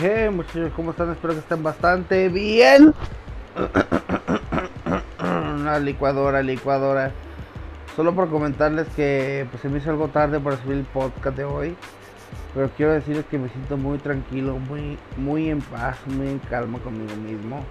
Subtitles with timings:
[0.00, 1.10] Hey, muchachos, ¿cómo están?
[1.10, 2.94] Espero que estén bastante bien.
[5.20, 7.10] Una licuadora, licuadora.
[7.96, 11.42] Solo por comentarles que pues, se me hizo algo tarde para subir el podcast de
[11.42, 11.76] hoy.
[12.54, 16.78] Pero quiero decirles que me siento muy tranquilo, muy, muy en paz, muy en calma
[16.78, 17.64] conmigo mismo.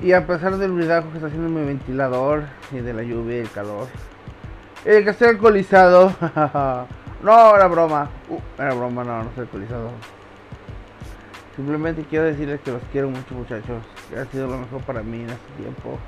[0.00, 3.40] Y a pesar del ruidajo que está haciendo mi ventilador y de la lluvia y
[3.40, 3.86] el calor.
[4.82, 6.12] Y que estoy alcoholizado.
[7.22, 8.10] no, era broma.
[8.28, 10.17] Uh, era broma, no, no estoy alcoholizado.
[11.58, 15.22] Simplemente quiero decirles que los quiero mucho muchachos, que ha sido lo mejor para mí
[15.22, 15.98] en este tiempo.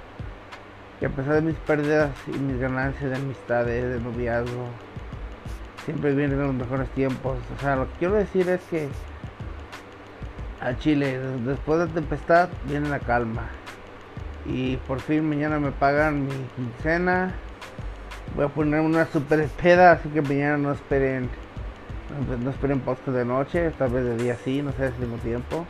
[1.01, 4.69] Que a pesar de mis pérdidas y mis ganancias de amistades, de noviazgo,
[5.85, 7.37] siempre vienen los mejores tiempos.
[7.57, 8.89] O sea, lo que quiero decir es que
[10.61, 13.49] a Chile, después de la tempestad, viene la calma.
[14.47, 17.35] Y por fin mañana me pagan mi quincena.
[18.37, 21.29] Voy a poner una super peda, así que mañana no esperen
[22.43, 25.66] no esperen podcast de noche, tal vez de día sí, no sé, al mismo tiempo.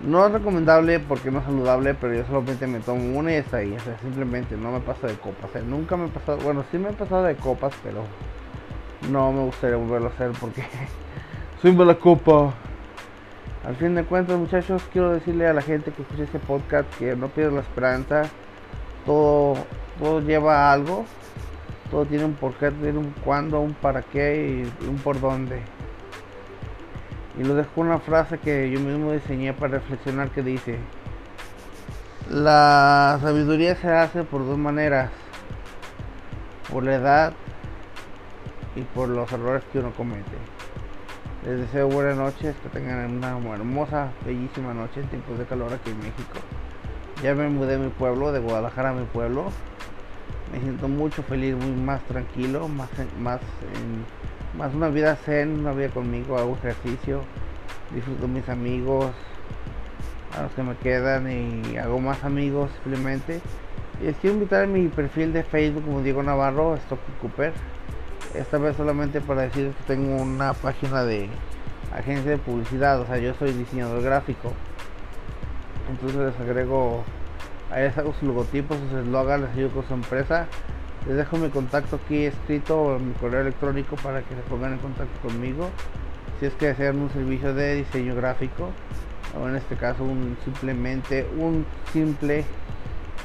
[0.00, 3.58] No es recomendable porque no es saludable, pero yo solamente me tomo una y está
[3.58, 3.72] ahí.
[3.72, 5.50] O sea, simplemente no me paso de copas.
[5.64, 8.02] nunca me he pasado, bueno, sí me he pasado de copas, pero
[9.10, 10.64] no me gustaría volverlo a hacer porque
[11.62, 12.52] soy mala copa.
[13.64, 17.14] Al fin de cuentas, muchachos, quiero decirle a la gente que escucha este podcast que
[17.14, 18.22] no pierda la esperanza.
[19.06, 19.54] Todo,
[20.00, 21.04] todo lleva a algo
[21.92, 25.60] todo tiene un porqué, tiene un cuándo, un para qué y un por dónde.
[27.38, 30.78] Y lo dejo una frase que yo mismo diseñé para reflexionar que dice,
[32.30, 35.10] la sabiduría se hace por dos maneras,
[36.72, 37.32] por la edad
[38.74, 40.38] y por los errores que uno comete.
[41.44, 45.90] Les deseo buenas noches, que tengan una hermosa, bellísima noche en tiempos de calor aquí
[45.90, 46.38] en México.
[47.22, 49.52] Ya me mudé a mi pueblo, de Guadalajara a mi pueblo
[50.52, 53.40] me siento mucho feliz, muy más tranquilo, más, más,
[54.56, 57.22] más una vida zen, una vida conmigo, hago ejercicio,
[57.94, 59.12] disfruto mis amigos,
[60.36, 63.40] a los que me quedan y hago más amigos simplemente.
[64.00, 67.52] Y les quiero invitar a mi perfil de Facebook como Diego Navarro, Stocky Cooper.
[68.34, 71.28] Esta vez solamente para decir que tengo una página de
[71.94, 74.52] agencia de publicidad, o sea, yo soy diseñador gráfico.
[75.90, 77.04] Entonces les agrego
[77.72, 80.46] Ahí les hago sus logotipos, sus eslogans, les ayudo con su empresa.
[81.06, 84.78] Les dejo mi contacto aquí escrito en mi correo electrónico para que se pongan en
[84.78, 85.70] contacto conmigo.
[86.38, 88.68] Si es que desean un servicio de diseño gráfico
[89.40, 92.44] o en este caso un simplemente un simple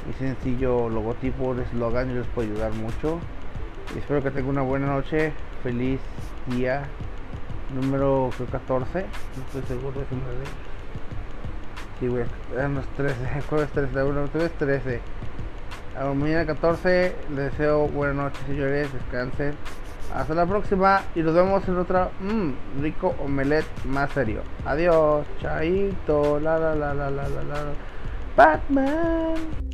[0.09, 3.19] y sencillo logotipo de eslogan, yo les puedo ayudar mucho.
[3.97, 5.99] Espero que tengan una buena noche, feliz
[6.47, 6.83] día
[7.75, 10.21] número 14, no estoy seguro de si me
[11.99, 15.01] Sí, güey, eran los 13, jueves 13, bueno, jueves 13.
[15.99, 19.55] A mañana 14, les deseo buenas noches, señores, descansen.
[20.13, 24.41] Hasta la próxima y nos vemos en otra mmm, rico omelette más serio.
[24.65, 27.73] Adiós, chaito, la la la la la la la.
[28.35, 29.66] Batman.